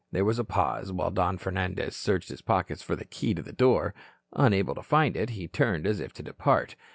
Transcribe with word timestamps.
There 0.11 0.25
was 0.25 0.39
a 0.39 0.43
pause, 0.43 0.91
while 0.91 1.11
Don 1.11 1.37
Fernandez 1.37 1.95
searched 1.95 2.29
his 2.29 2.41
pockets 2.41 2.81
for 2.81 2.95
the 2.95 3.05
key 3.05 3.35
to 3.35 3.43
the 3.43 3.53
door. 3.53 3.93
Unable 4.33 4.73
to 4.73 4.81
find 4.81 5.15
it, 5.15 5.29
he 5.29 5.47
turned 5.47 5.85
as 5.85 5.99
if 5.99 6.11
to 6.13 6.23
depart. 6.23 6.75